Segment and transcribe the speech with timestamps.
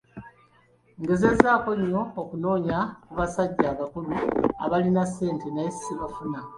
[1.01, 4.11] Ngezezzaako nnyo okunoonya ku basajja abakulu
[4.61, 6.39] aabalina ssente naye sibafuna!